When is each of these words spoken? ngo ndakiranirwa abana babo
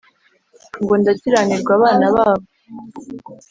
ngo 0.81 0.93
ndakiranirwa 1.01 1.71
abana 1.77 2.05
babo 2.15 2.45